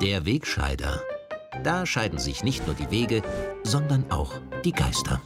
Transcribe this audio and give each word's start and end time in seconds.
Der 0.00 0.26
Wegscheider. 0.26 1.02
Da 1.62 1.86
scheiden 1.86 2.18
sich 2.18 2.42
nicht 2.42 2.66
nur 2.66 2.74
die 2.74 2.90
Wege, 2.90 3.22
sondern 3.62 4.10
auch 4.10 4.34
die 4.64 4.72
Geister. 4.72 5.20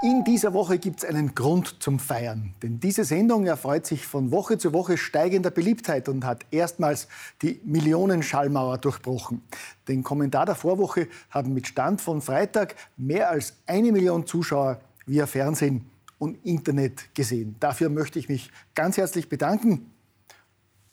In 0.00 0.22
dieser 0.22 0.54
Woche 0.54 0.78
gibt 0.78 1.02
es 1.02 1.08
einen 1.08 1.34
Grund 1.34 1.82
zum 1.82 1.98
Feiern. 1.98 2.54
Denn 2.62 2.78
diese 2.78 3.02
Sendung 3.02 3.46
erfreut 3.46 3.84
sich 3.84 4.06
von 4.06 4.30
Woche 4.30 4.56
zu 4.56 4.72
Woche 4.72 4.96
steigender 4.96 5.50
Beliebtheit 5.50 6.08
und 6.08 6.24
hat 6.24 6.46
erstmals 6.52 7.08
die 7.42 7.60
Millionenschallmauer 7.64 8.78
durchbrochen. 8.78 9.42
Den 9.88 10.04
Kommentar 10.04 10.46
der 10.46 10.54
Vorwoche 10.54 11.08
haben 11.30 11.52
mit 11.52 11.66
Stand 11.66 12.00
von 12.00 12.22
Freitag 12.22 12.76
mehr 12.96 13.28
als 13.28 13.54
eine 13.66 13.90
Million 13.90 14.24
Zuschauer 14.24 14.80
via 15.04 15.26
Fernsehen 15.26 15.90
und 16.20 16.44
Internet 16.46 17.12
gesehen. 17.12 17.56
Dafür 17.58 17.88
möchte 17.88 18.20
ich 18.20 18.28
mich 18.28 18.52
ganz 18.76 18.98
herzlich 18.98 19.28
bedanken 19.28 19.90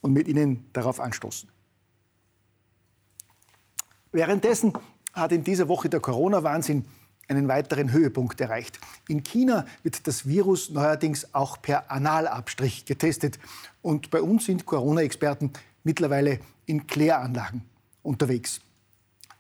und 0.01 0.13
mit 0.13 0.27
Ihnen 0.27 0.65
darauf 0.73 0.99
anstoßen. 0.99 1.47
Währenddessen 4.11 4.73
hat 5.13 5.31
in 5.31 5.43
dieser 5.43 5.67
Woche 5.67 5.89
der 5.89 5.99
Corona-Wahnsinn 5.99 6.85
einen 7.27 7.47
weiteren 7.47 7.91
Höhepunkt 7.91 8.39
erreicht. 8.41 8.79
In 9.07 9.23
China 9.23 9.65
wird 9.83 10.07
das 10.07 10.27
Virus 10.27 10.69
neuerdings 10.69 11.33
auch 11.33 11.61
per 11.61 11.91
Analabstrich 11.91 12.85
getestet. 12.85 13.39
Und 13.81 14.09
bei 14.09 14.21
uns 14.21 14.45
sind 14.45 14.65
Corona-Experten 14.65 15.51
mittlerweile 15.83 16.39
in 16.65 16.87
Kläranlagen 16.87 17.63
unterwegs. 18.03 18.61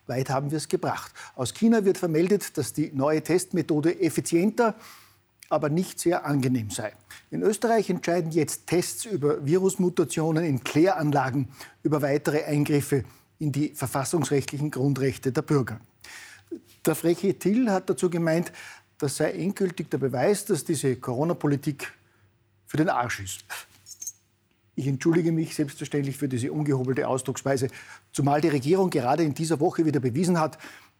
Weit 0.07 0.29
haben 0.29 0.51
wir 0.51 0.57
es 0.57 0.67
gebracht. 0.67 1.11
Aus 1.35 1.53
China 1.53 1.83
wird 1.83 1.97
vermeldet, 1.97 2.57
dass 2.57 2.73
die 2.73 2.91
neue 2.93 3.23
Testmethode 3.23 3.99
effizienter, 3.99 4.75
aber 5.49 5.69
nicht 5.69 5.99
sehr 5.99 6.25
angenehm 6.25 6.69
sei. 6.69 6.93
In 7.31 7.41
Österreich 7.41 7.89
entscheiden 7.89 8.31
jetzt 8.31 8.67
Tests 8.67 9.05
über 9.05 9.45
Virusmutationen 9.45 10.43
in 10.43 10.63
Kläranlagen 10.63 11.49
über 11.83 12.01
weitere 12.01 12.43
Eingriffe 12.43 13.03
in 13.39 13.51
die 13.51 13.69
verfassungsrechtlichen 13.69 14.71
Grundrechte 14.71 15.31
der 15.31 15.41
Bürger. 15.41 15.79
Der 16.85 16.95
freche 16.95 17.37
Till 17.39 17.69
hat 17.71 17.89
dazu 17.89 18.09
gemeint, 18.09 18.51
das 18.97 19.17
sei 19.17 19.31
endgültig 19.31 19.89
der 19.89 19.97
Beweis, 19.97 20.45
dass 20.45 20.63
diese 20.63 20.95
Corona-Politik 20.95 21.91
für 22.65 22.77
den 22.77 22.89
Arsch 22.89 23.19
ist. 23.19 23.45
Ich 24.75 24.87
entschuldige 24.87 25.31
mich 25.31 25.55
selbstverständlich 25.55 26.17
für 26.17 26.27
diese 26.27 26.51
ungehobelte 26.51 27.07
Ausdrucksweise, 27.07 27.69
zumal 28.11 28.41
die 28.41 28.49
Regierung 28.49 28.89
gerade 28.89 29.23
in 29.23 29.33
dieser 29.33 29.59
Woche 29.59 29.85
wieder 29.85 29.99
bewiesen 29.99 30.39
hat, 30.39 30.57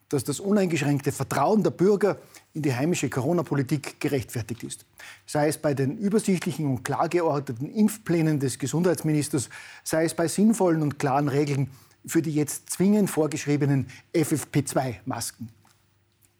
dass 0.09 0.23
das 0.23 0.39
uneingeschränkte 0.39 1.11
Vertrauen 1.11 1.63
der 1.63 1.71
Bürger 1.71 2.17
in 2.53 2.61
die 2.61 2.73
heimische 2.73 3.09
Corona-Politik 3.09 3.99
gerechtfertigt 3.99 4.63
ist. 4.63 4.85
Sei 5.25 5.47
es 5.47 5.57
bei 5.57 5.73
den 5.73 5.97
übersichtlichen 5.97 6.67
und 6.67 6.83
klar 6.83 7.09
geordneten 7.09 7.69
Impfplänen 7.69 8.39
des 8.39 8.59
Gesundheitsministers, 8.59 9.49
sei 9.83 10.05
es 10.05 10.13
bei 10.13 10.27
sinnvollen 10.27 10.81
und 10.81 10.99
klaren 10.99 11.27
Regeln 11.27 11.69
für 12.05 12.21
die 12.21 12.33
jetzt 12.33 12.69
zwingend 12.69 13.09
vorgeschriebenen 13.09 13.87
FFP2-Masken. 14.13 15.49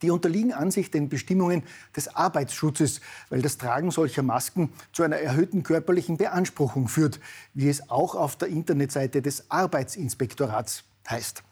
Die 0.02 0.12
unterliegen 0.12 0.54
an 0.54 0.72
sich 0.72 0.92
den 0.92 1.10
Bestimmungen 1.10 1.64
des 1.96 2.14
Arbeitsschutzes, 2.16 3.02
weil 3.30 3.42
das 3.42 3.58
Tragen 3.58 3.92
solcher 3.92 4.24
Masken 4.24 4.72
zu 4.92 5.04
einer 5.04 5.18
erhöhten 5.18 5.64
körperlichen 5.64 6.18
Beanspruchung 6.18 6.88
führt, 6.88 7.20
wie 7.54 7.70
es 7.70 7.90
auch 7.90 8.16
auf 8.16 8.36
der 8.36 8.50
Internetseite 8.50 9.22
des 9.22 9.50
Arbeitsinspektorats 9.50 10.84
heißt. 11.10 11.44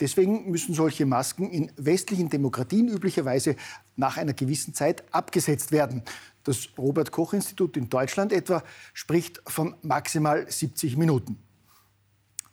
Deswegen 0.00 0.50
müssen 0.50 0.74
solche 0.74 1.04
Masken 1.04 1.50
in 1.50 1.70
westlichen 1.76 2.30
Demokratien 2.30 2.88
üblicherweise 2.88 3.56
nach 3.96 4.16
einer 4.16 4.32
gewissen 4.32 4.72
Zeit 4.72 5.04
abgesetzt 5.12 5.72
werden. 5.72 6.02
Das 6.42 6.68
Robert 6.78 7.12
Koch 7.12 7.34
Institut 7.34 7.76
in 7.76 7.90
Deutschland 7.90 8.32
etwa 8.32 8.64
spricht 8.94 9.42
von 9.46 9.74
maximal 9.82 10.50
70 10.50 10.96
Minuten. 10.96 11.38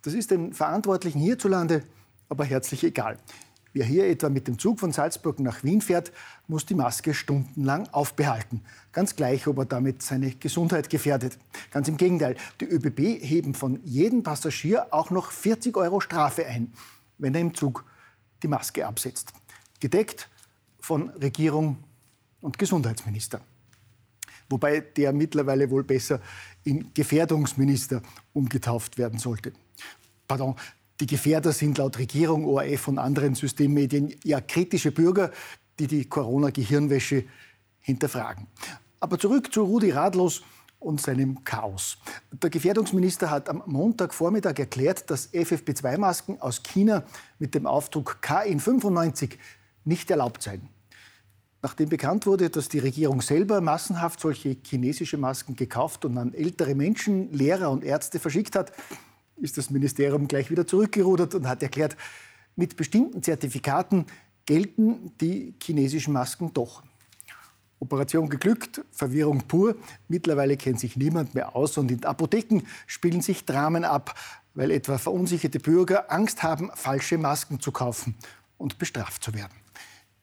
Das 0.01 0.13
ist 0.13 0.29
den 0.31 0.53
Verantwortlichen 0.53 1.19
hierzulande 1.19 1.83
aber 2.29 2.45
herzlich 2.45 2.83
egal. 2.83 3.17
Wer 3.77 3.85
hier 3.85 4.07
etwa 4.07 4.29
mit 4.29 4.47
dem 4.47 4.57
Zug 4.57 4.79
von 4.79 4.91
Salzburg 4.91 5.39
nach 5.39 5.63
Wien 5.63 5.81
fährt, 5.81 6.11
muss 6.47 6.65
die 6.65 6.73
Maske 6.73 7.13
stundenlang 7.13 7.87
aufbehalten. 7.89 8.61
Ganz 8.91 9.15
gleich, 9.15 9.45
ob 9.45 9.59
er 9.59 9.65
damit 9.65 10.01
seine 10.01 10.31
Gesundheit 10.31 10.89
gefährdet. 10.89 11.37
Ganz 11.69 11.87
im 11.87 11.95
Gegenteil, 11.95 12.37
die 12.59 12.65
ÖBB 12.65 13.23
heben 13.23 13.53
von 13.53 13.79
jedem 13.85 14.23
Passagier 14.23 14.87
auch 14.89 15.11
noch 15.11 15.29
40 15.29 15.77
Euro 15.77 15.99
Strafe 15.99 16.47
ein, 16.47 16.73
wenn 17.19 17.35
er 17.35 17.41
im 17.41 17.53
Zug 17.53 17.85
die 18.41 18.47
Maske 18.47 18.87
absetzt. 18.87 19.31
Gedeckt 19.79 20.27
von 20.79 21.09
Regierung 21.09 21.77
und 22.41 22.57
Gesundheitsminister. 22.57 23.41
Wobei 24.49 24.79
der 24.79 25.13
mittlerweile 25.13 25.69
wohl 25.69 25.83
besser 25.83 26.19
in 26.63 26.91
Gefährdungsminister 26.95 28.01
umgetauft 28.33 28.97
werden 28.97 29.19
sollte. 29.19 29.53
Pardon, 30.27 30.55
die 30.99 31.05
Gefährder 31.05 31.51
sind 31.51 31.77
laut 31.77 31.97
Regierung, 31.99 32.45
ORF 32.45 32.87
und 32.87 32.97
anderen 32.97 33.35
Systemmedien 33.35 34.15
ja 34.23 34.41
kritische 34.41 34.91
Bürger, 34.91 35.31
die 35.79 35.87
die 35.87 36.05
Corona-Gehirnwäsche 36.05 37.25
hinterfragen. 37.79 38.47
Aber 38.99 39.19
zurück 39.19 39.53
zu 39.53 39.63
Rudi 39.63 39.91
Radlos 39.91 40.41
und 40.79 41.01
seinem 41.01 41.43
Chaos. 41.43 41.97
Der 42.31 42.49
Gefährdungsminister 42.49 43.29
hat 43.29 43.49
am 43.49 43.63
Montagvormittag 43.65 44.57
erklärt, 44.59 45.09
dass 45.09 45.31
FFP2-Masken 45.33 46.41
aus 46.41 46.63
China 46.63 47.03
mit 47.39 47.55
dem 47.55 47.65
Aufdruck 47.65 48.19
KN95 48.21 49.33
nicht 49.85 50.09
erlaubt 50.11 50.43
seien. 50.43 50.67
Nachdem 51.61 51.89
bekannt 51.89 52.25
wurde, 52.27 52.49
dass 52.49 52.69
die 52.69 52.79
Regierung 52.79 53.21
selber 53.21 53.61
massenhaft 53.61 54.19
solche 54.19 54.57
chinesische 54.63 55.17
Masken 55.17 55.55
gekauft 55.55 56.05
und 56.05 56.17
an 56.17 56.33
ältere 56.33 56.75
Menschen, 56.75 57.31
Lehrer 57.33 57.71
und 57.71 57.83
Ärzte 57.83 58.19
verschickt 58.19 58.55
hat, 58.55 58.71
ist 59.37 59.57
das 59.57 59.69
Ministerium 59.69 60.27
gleich 60.27 60.49
wieder 60.49 60.67
zurückgerudert 60.67 61.35
und 61.35 61.47
hat 61.47 61.63
erklärt, 61.63 61.95
mit 62.55 62.75
bestimmten 62.75 63.21
Zertifikaten 63.21 64.05
gelten 64.45 65.11
die 65.21 65.53
chinesischen 65.61 66.13
Masken 66.13 66.53
doch. 66.53 66.83
Operation 67.79 68.29
geglückt, 68.29 68.81
Verwirrung 68.91 69.43
pur. 69.47 69.75
Mittlerweile 70.07 70.57
kennt 70.57 70.79
sich 70.79 70.97
niemand 70.97 71.35
mehr 71.35 71.55
aus 71.55 71.77
und 71.77 71.91
in 71.91 72.03
Apotheken 72.03 72.61
spielen 72.87 73.21
sich 73.21 73.45
Dramen 73.45 73.83
ab, 73.83 74.15
weil 74.55 74.71
etwa 74.71 74.97
verunsicherte 74.97 75.59
Bürger 75.59 76.11
Angst 76.11 76.41
haben, 76.41 76.71
falsche 76.73 77.19
Masken 77.19 77.59
zu 77.59 77.71
kaufen 77.71 78.15
und 78.57 78.79
bestraft 78.79 79.23
zu 79.23 79.35
werden. 79.35 79.53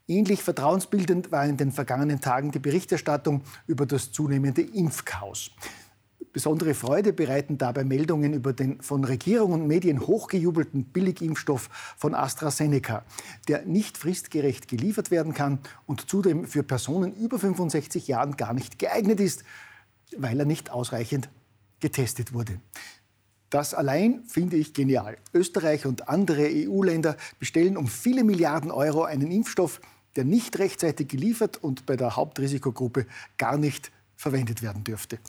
Ähnlich 0.08 0.42
vertrauensbildend 0.42 1.32
war 1.32 1.46
in 1.46 1.56
den 1.56 1.72
vergangenen 1.72 2.20
Tagen 2.20 2.50
die 2.50 2.58
Berichterstattung 2.58 3.42
über 3.66 3.86
das 3.86 4.12
zunehmende 4.12 4.60
Impfchaos. 4.60 5.50
Besondere 6.34 6.74
Freude 6.74 7.12
bereiten 7.12 7.58
dabei 7.58 7.84
Meldungen 7.84 8.34
über 8.34 8.52
den 8.52 8.82
von 8.82 9.04
Regierung 9.04 9.52
und 9.52 9.68
Medien 9.68 10.00
hochgejubelten 10.00 10.82
Billigimpfstoff 10.86 11.68
von 11.96 12.12
AstraZeneca, 12.12 13.04
der 13.46 13.64
nicht 13.66 13.96
fristgerecht 13.96 14.66
geliefert 14.66 15.12
werden 15.12 15.32
kann 15.32 15.60
und 15.86 16.10
zudem 16.10 16.44
für 16.48 16.64
Personen 16.64 17.14
über 17.14 17.38
65 17.38 18.08
Jahren 18.08 18.36
gar 18.36 18.52
nicht 18.52 18.80
geeignet 18.80 19.20
ist, 19.20 19.44
weil 20.16 20.40
er 20.40 20.44
nicht 20.44 20.70
ausreichend 20.70 21.28
getestet 21.78 22.32
wurde. 22.32 22.60
Das 23.48 23.72
allein 23.72 24.24
finde 24.26 24.56
ich 24.56 24.74
genial. 24.74 25.16
Österreich 25.32 25.86
und 25.86 26.08
andere 26.08 26.48
EU-Länder 26.52 27.16
bestellen 27.38 27.76
um 27.76 27.86
viele 27.86 28.24
Milliarden 28.24 28.72
Euro 28.72 29.04
einen 29.04 29.30
Impfstoff, 29.30 29.80
der 30.16 30.24
nicht 30.24 30.58
rechtzeitig 30.58 31.06
geliefert 31.06 31.62
und 31.62 31.86
bei 31.86 31.94
der 31.94 32.16
Hauptrisikogruppe 32.16 33.06
gar 33.38 33.56
nicht 33.56 33.92
verwendet 34.16 34.62
werden 34.62 34.82
dürfte. 34.82 35.20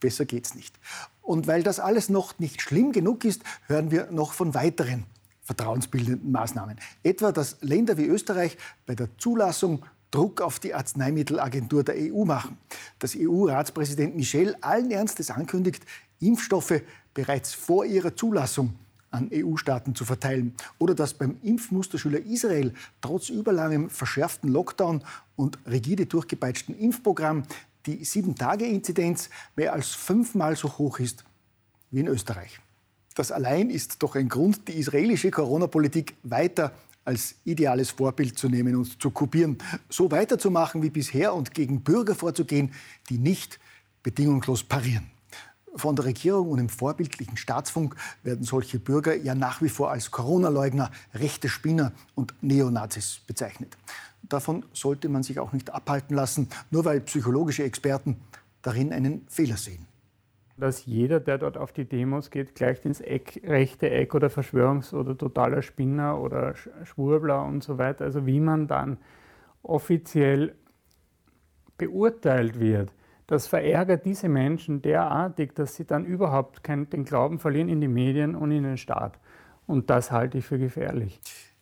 Besser 0.00 0.24
geht's 0.24 0.54
nicht. 0.54 0.74
Und 1.22 1.46
weil 1.46 1.62
das 1.62 1.78
alles 1.78 2.08
noch 2.08 2.38
nicht 2.38 2.60
schlimm 2.60 2.92
genug 2.92 3.24
ist, 3.24 3.42
hören 3.66 3.90
wir 3.90 4.10
noch 4.10 4.32
von 4.32 4.54
weiteren 4.54 5.04
vertrauensbildenden 5.42 6.30
Maßnahmen. 6.30 6.78
Etwa, 7.02 7.32
dass 7.32 7.58
Länder 7.60 7.96
wie 7.96 8.06
Österreich 8.06 8.56
bei 8.86 8.94
der 8.94 9.08
Zulassung 9.18 9.84
Druck 10.10 10.40
auf 10.40 10.58
die 10.58 10.74
Arzneimittelagentur 10.74 11.84
der 11.84 11.94
EU 11.96 12.24
machen. 12.24 12.58
Dass 12.98 13.16
EU-Ratspräsident 13.16 14.16
Michel 14.16 14.56
allen 14.60 14.90
Ernstes 14.90 15.30
ankündigt, 15.30 15.84
Impfstoffe 16.20 16.82
bereits 17.14 17.54
vor 17.54 17.84
ihrer 17.84 18.16
Zulassung 18.16 18.74
an 19.10 19.30
EU-Staaten 19.32 19.94
zu 19.94 20.04
verteilen. 20.04 20.54
Oder 20.78 20.94
dass 20.94 21.14
beim 21.14 21.36
Impfmusterschüler 21.42 22.20
Israel 22.20 22.74
trotz 23.00 23.28
überlangem 23.28 23.90
verschärften 23.90 24.50
Lockdown 24.50 25.02
und 25.36 25.58
rigide 25.66 26.06
durchgepeitschten 26.06 26.78
Impfprogramm 26.78 27.44
die 27.86 28.04
Sieben-Tage-Inzidenz 28.04 29.30
mehr 29.56 29.72
als 29.72 29.88
fünfmal 29.88 30.56
so 30.56 30.78
hoch 30.78 30.98
ist 30.98 31.24
wie 31.90 32.00
in 32.00 32.08
Österreich. 32.08 32.60
Das 33.14 33.32
allein 33.32 33.70
ist 33.70 34.02
doch 34.02 34.14
ein 34.14 34.28
Grund, 34.28 34.68
die 34.68 34.78
israelische 34.78 35.30
Corona-Politik 35.30 36.14
weiter 36.22 36.72
als 37.04 37.34
ideales 37.44 37.90
Vorbild 37.90 38.38
zu 38.38 38.48
nehmen 38.48 38.76
und 38.76 39.00
zu 39.00 39.10
kopieren, 39.10 39.58
so 39.88 40.10
weiterzumachen 40.10 40.82
wie 40.82 40.90
bisher 40.90 41.34
und 41.34 41.52
gegen 41.52 41.80
Bürger 41.80 42.14
vorzugehen, 42.14 42.72
die 43.08 43.18
nicht 43.18 43.58
bedingungslos 44.02 44.62
parieren. 44.62 45.10
Von 45.76 45.94
der 45.94 46.04
Regierung 46.04 46.50
und 46.50 46.58
im 46.58 46.68
vorbildlichen 46.68 47.36
Staatsfunk 47.36 47.94
werden 48.22 48.44
solche 48.44 48.78
Bürger 48.78 49.14
ja 49.14 49.34
nach 49.34 49.62
wie 49.62 49.68
vor 49.68 49.90
als 49.90 50.10
Corona-Leugner, 50.10 50.90
rechte 51.14 51.48
Spinner 51.48 51.92
und 52.14 52.34
Neonazis 52.40 53.20
bezeichnet. 53.26 53.76
Davon 54.22 54.64
sollte 54.72 55.08
man 55.08 55.22
sich 55.22 55.38
auch 55.38 55.52
nicht 55.52 55.70
abhalten 55.70 56.14
lassen, 56.16 56.48
nur 56.70 56.84
weil 56.84 57.00
psychologische 57.00 57.62
Experten 57.62 58.16
darin 58.62 58.92
einen 58.92 59.26
Fehler 59.28 59.56
sehen. 59.56 59.86
Dass 60.56 60.84
jeder, 60.84 61.20
der 61.20 61.38
dort 61.38 61.56
auf 61.56 61.72
die 61.72 61.86
Demos 61.86 62.30
geht, 62.30 62.54
gleich 62.54 62.84
ins 62.84 63.00
Eck, 63.00 63.40
rechte 63.46 63.88
Eck 63.90 64.14
oder 64.14 64.28
Verschwörungs- 64.28 64.92
oder 64.92 65.16
totaler 65.16 65.62
Spinner 65.62 66.20
oder 66.20 66.54
Schwurbler 66.84 67.44
und 67.44 67.62
so 67.62 67.78
weiter, 67.78 68.04
also 68.04 68.26
wie 68.26 68.40
man 68.40 68.66
dann 68.66 68.98
offiziell 69.62 70.54
beurteilt 71.78 72.60
wird, 72.60 72.92
das 73.30 73.46
verärgert 73.46 74.04
diese 74.04 74.28
Menschen 74.28 74.82
derartig, 74.82 75.54
dass 75.54 75.76
sie 75.76 75.84
dann 75.84 76.04
überhaupt 76.04 76.64
keinen, 76.64 76.90
den 76.90 77.04
Glauben 77.04 77.38
verlieren 77.38 77.68
in 77.68 77.80
die 77.80 77.88
Medien 77.88 78.34
und 78.34 78.50
in 78.50 78.64
den 78.64 78.76
Staat. 78.76 79.18
Und 79.66 79.88
das 79.88 80.10
halte 80.10 80.38
ich 80.38 80.44
für 80.44 80.58
gefährlich. 80.58 81.20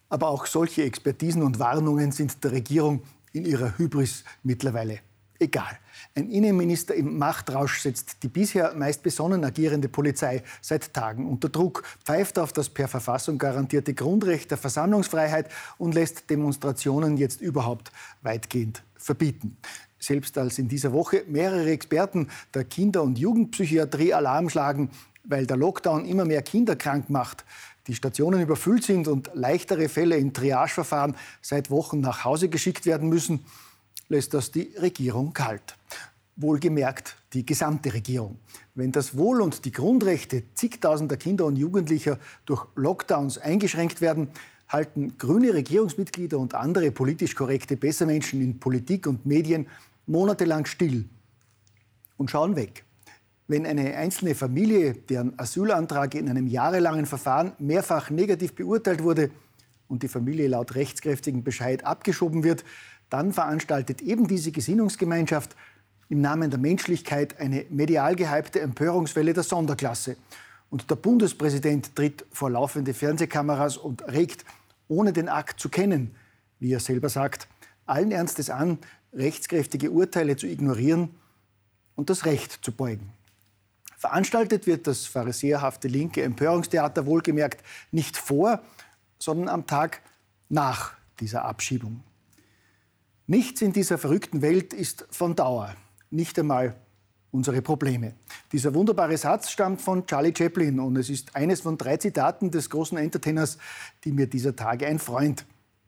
Aber 0.09 0.29
auch 0.29 0.47
solche 0.47 0.85
Expertisen 0.85 1.43
und 1.43 1.59
Warnungen 1.59 2.11
sind 2.11 2.43
der 2.43 2.53
Regierung 2.53 3.03
in 3.33 3.45
ihrer 3.45 3.77
Hybris 3.77 4.25
mittlerweile 4.43 5.01
egal. 5.39 5.79
Ein 6.15 6.31
Innenminister 6.31 6.95
im 6.95 7.19
Machtrausch 7.19 7.81
setzt 7.81 8.23
die 8.23 8.29
bisher 8.29 8.75
meist 8.75 9.03
besonnen 9.03 9.45
agierende 9.45 9.89
Polizei 9.89 10.43
seit 10.61 10.93
Tagen 10.93 11.29
unter 11.29 11.49
Druck, 11.49 11.85
pfeift 12.05 12.39
auf 12.39 12.53
das 12.53 12.69
per 12.69 12.89
Verfassung 12.89 13.39
garantierte 13.39 13.95
Grundrecht 13.95 14.51
der 14.51 14.59
Versammlungsfreiheit 14.59 15.51
und 15.77 15.95
lässt 15.95 16.29
Demonstrationen 16.31 17.17
jetzt 17.17 17.41
überhaupt 17.41 17.93
weitgehend 18.23 18.83
verbieten. 18.97 19.57
Selbst 19.99 20.39
als 20.39 20.59
in 20.59 20.69
dieser 20.69 20.93
Woche 20.93 21.25
mehrere 21.27 21.71
Experten 21.71 22.29
der 22.55 22.65
Kinder- 22.65 23.03
und 23.03 23.19
Jugendpsychiatrie 23.19 24.15
Alarm 24.15 24.49
schlagen, 24.49 24.91
weil 25.25 25.47
der 25.47 25.57
Lockdown 25.57 26.05
immer 26.07 26.25
mehr 26.25 26.43
Kinder 26.43 26.77
krank 26.77 27.11
macht, 27.11 27.45
die 27.87 27.95
Stationen 27.95 28.43
überfüllt 28.43 28.85
sind 28.85 29.09
und 29.09 29.31
leichtere 29.35 29.89
Fälle 29.89 30.17
im 30.17 30.33
Triageverfahren 30.33 31.17
seit 31.41 31.71
Wochen 31.71 32.01
nach 32.01 32.25
Hause 32.25 32.49
geschickt 32.49 32.87
werden 32.87 33.09
müssen, 33.09 33.45
lässt 34.09 34.35
das 34.35 34.51
die 34.51 34.75
Regierung 34.81 35.33
kalt. 35.33 35.77
Wohlgemerkt 36.37 37.17
die 37.33 37.45
gesamte 37.45 37.93
Regierung. 37.93 38.39
Wenn 38.75 38.93
das 38.93 39.17
Wohl 39.17 39.41
und 39.41 39.65
die 39.65 39.73
Grundrechte 39.73 40.45
zigtausender 40.55 41.17
Kinder 41.17 41.47
und 41.47 41.57
Jugendlicher 41.57 42.19
durch 42.47 42.65
Lockdowns 42.77 43.39
eingeschränkt 43.39 44.01
werden, 44.01 44.29
halten 44.69 45.17
grüne 45.19 45.55
Regierungsmitglieder 45.55 46.39
und 46.39 46.55
andere 46.55 46.91
politisch 46.91 47.35
korrekte 47.35 47.77
Bessermenschen 47.77 48.43
in 48.43 48.61
Politik 48.61 49.07
und 49.07 49.27
Medien 49.27 49.67
monatelang 50.07 50.67
still 50.67 51.05
und 52.17 52.31
schauen 52.31 52.57
weg. 52.57 52.85
Wenn 53.47 53.65
eine 53.65 53.97
einzelne 53.97 54.35
Familie, 54.35 54.93
deren 54.93 55.39
Asylantrag 55.39 56.15
in 56.15 56.29
einem 56.29 56.47
jahrelangen 56.47 57.07
Verfahren 57.07 57.53
mehrfach 57.59 58.11
negativ 58.11 58.55
beurteilt 58.55 59.03
wurde 59.03 59.31
und 59.89 60.03
die 60.03 60.09
Familie 60.09 60.49
laut 60.49 60.75
rechtskräftigen 60.75 61.43
Bescheid 61.43 61.85
abgeschoben 61.87 62.45
wird, 62.45 62.65
dann 63.09 63.33
veranstaltet 63.33 64.03
eben 64.03 64.29
diese 64.29 64.53
Gesinnungsgemeinschaft 64.53 65.57
im 66.11 66.21
Namen 66.21 66.51
der 66.51 66.59
Menschlichkeit 66.59 67.41
eine 67.41 67.65
medial 67.71 68.17
gehypte 68.17 68.61
Empörungswelle 68.61 69.33
der 69.33 69.43
Sonderklasse. 69.43 70.17
Und 70.71 70.91
der 70.91 70.97
Bundespräsident 70.97 71.97
tritt 71.97 72.27
vor 72.31 72.51
laufende 72.51 72.95
Fernsehkameras 72.95 73.77
und 73.77 74.07
regt, 74.09 74.45
ohne 74.89 75.13
den 75.13 75.29
Akt 75.29 75.61
zu 75.61 75.69
kennen, 75.69 76.15
wie 76.59 76.73
er 76.73 76.81
selber 76.81 77.09
sagt, 77.09 77.49
allen 77.87 78.11
Ernstes 78.11 78.51
an, 78.51 78.79
rechtskräftige 79.13 79.91
Urteile 79.91 80.37
zu 80.37 80.47
ignorieren 80.47 81.15
und 81.95 82.11
das 82.11 82.27
Recht 82.27 82.53
zu 82.63 82.73
beugen. 82.73 83.13
Veranstaltet 83.97 84.67
wird 84.67 84.87
das 84.87 85.07
pharisäerhafte 85.07 85.89
linke 85.89 86.23
Empörungstheater 86.23 87.07
wohlgemerkt 87.07 87.65
nicht 87.91 88.17
vor, 88.17 88.63
sondern 89.19 89.49
am 89.49 89.67
Tag 89.67 90.03
nach 90.49 90.93
dieser 91.19 91.45
Abschiebung. 91.45 92.05
Nichts 93.27 93.61
in 93.61 93.73
dieser 93.73 93.99
verrückten 93.99 94.41
Welt 94.41 94.73
ist 94.73 95.07
von 95.11 95.35
Dauer, 95.35 95.75
nicht 96.11 96.39
einmal 96.39 96.77
unsere 97.31 97.63
Probleme. 97.63 98.15
Dieser 98.53 98.75
wunderbare 98.75 99.17
Satz 99.17 99.51
stammt 99.51 99.83
von 99.83 100.07
Charlie 100.07 100.35
Chaplin 100.37 100.81
und 100.81 100.97
es 100.97 101.11
ist 101.11 101.35
eines 101.37 101.61
von 101.61 101.77
drei 101.77 101.97
Zitaten 101.97 102.51
des 102.51 102.71
großen 102.71 102.97
Entertainers, 102.99 103.59
die 104.05 104.13
mir 104.13 104.27
dieser 104.27 104.57
Tage 104.57 104.87
ein 104.87 104.99
Freund 104.99 105.45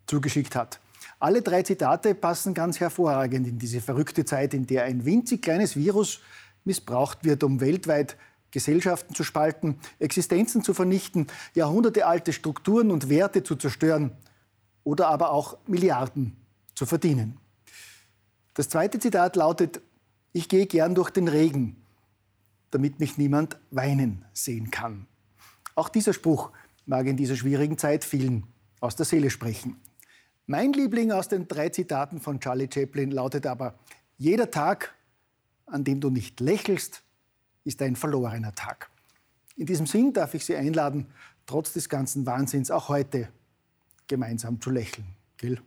zugeschickt 0.07 0.55
hat. 0.55 0.81
Alle 1.19 1.43
drei 1.43 1.63
Zitate 1.63 2.15
passen 2.15 2.55
ganz 2.55 2.81
hervorragend 2.81 3.47
in 3.47 3.59
diese 3.59 3.81
verrückte 3.81 4.25
Zeit, 4.25 4.55
in 4.55 4.67
der 4.67 4.85
ein 4.85 5.05
winzig 5.05 5.43
kleines 5.43 5.77
Virus 5.77 6.21
missbraucht 6.65 7.25
wird, 7.25 7.43
um 7.45 7.61
weltweit 7.61 8.17
Gesellschaften 8.51 9.15
zu 9.15 9.23
spalten, 9.23 9.79
Existenzen 9.99 10.63
zu 10.63 10.75
vernichten, 10.75 11.27
jahrhundertealte 11.55 12.33
Strukturen 12.33 12.91
und 12.91 13.09
Werte 13.09 13.43
zu 13.43 13.57
zerstören 13.57 14.13
oder 14.83 15.09
aber 15.09 15.31
auch 15.31 15.59
Milliarden 15.67 16.37
zu 16.75 16.87
verdienen. 16.87 17.37
Das 18.55 18.69
zweite 18.69 18.99
Zitat 18.99 19.37
lautet, 19.37 19.81
ich 20.33 20.49
gehe 20.49 20.67
gern 20.67 20.95
durch 20.95 21.11
den 21.11 21.29
Regen, 21.29 21.77
damit 22.71 23.01
mich 23.01 23.19
niemand 23.19 23.59
weinen 23.71 24.25
sehen 24.33 24.71
kann. 24.71 25.07
Auch 25.75 25.89
dieser 25.89 26.13
Spruch 26.13 26.51
mag 26.87 27.07
in 27.07 27.17
dieser 27.17 27.37
schwierigen 27.37 27.79
Zeit 27.79 28.05
vielen 28.05 28.45
aus 28.81 28.97
der 28.97 29.07
Seele 29.07 29.31
sprechen. 29.31 29.77
Mein 30.47 30.73
Liebling 30.73 31.13
aus 31.13 31.29
den 31.29 31.47
drei 31.47 31.69
Zitaten 31.69 32.21
von 32.21 32.41
Charlie 32.41 32.69
Chaplin 32.73 33.11
lautet 33.11 33.47
aber, 33.47 33.79
jeder 34.19 34.51
Tag, 34.51 34.95
an 35.67 35.85
dem 35.85 36.01
du 36.01 36.11
nicht 36.11 36.41
lächelst, 36.41 37.03
ist 37.65 37.81
ein 37.83 37.97
verlorener 37.97 38.55
Tag. 38.55 38.91
In 39.57 39.67
diesem 39.67 39.87
Sinn 39.87 40.13
darf 40.13 40.35
ich 40.35 40.45
Sie 40.45 40.57
einladen, 40.57 41.07
trotz 41.47 41.73
des 41.73 41.89
ganzen 41.89 42.27
Wahnsinns 42.27 42.71
auch 42.71 42.89
heute 42.89 43.29
gemeinsam 44.09 44.61
zu 44.61 44.71
lächeln. 44.71 45.07
Gell? 45.37 45.61